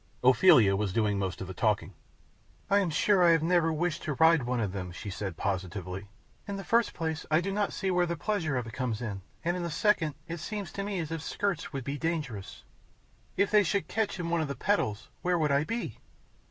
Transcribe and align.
Ophelia 0.23 0.75
was 0.75 0.93
doing 0.93 1.19
most 1.19 1.41
of 1.41 1.47
the 1.47 1.53
talking. 1.53 1.93
"I 2.71 2.79
am 2.79 2.89
sure 2.89 3.21
I 3.23 3.33
have 3.33 3.43
never 3.43 3.71
wished 3.71 4.01
to 4.01 4.13
ride 4.15 4.41
one 4.47 4.59
of 4.59 4.71
them," 4.71 4.91
she 4.91 5.11
said, 5.11 5.37
positively. 5.37 6.07
"In 6.47 6.55
the 6.55 6.63
first 6.63 6.95
place, 6.95 7.23
I 7.29 7.39
do 7.39 7.51
not 7.51 7.71
see 7.71 7.91
where 7.91 8.07
the 8.07 8.17
pleasure 8.17 8.57
of 8.57 8.65
it 8.65 8.73
comes 8.73 8.99
in, 8.99 9.21
and, 9.45 9.55
in 9.55 9.61
the 9.61 9.69
second, 9.69 10.15
it 10.27 10.37
seems 10.39 10.71
to 10.71 10.83
me 10.83 10.97
as 10.97 11.11
if 11.11 11.21
skirts 11.21 11.71
must 11.71 11.85
be 11.85 11.99
dangerous. 11.99 12.63
If 13.37 13.51
they 13.51 13.61
should 13.61 13.87
catch 13.87 14.19
in 14.19 14.31
one 14.31 14.41
of 14.41 14.47
the 14.47 14.55
pedals, 14.55 15.09
where 15.21 15.37
would 15.37 15.51
I 15.51 15.65
be?" 15.65 15.99